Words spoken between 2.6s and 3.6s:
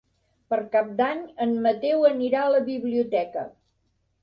biblioteca.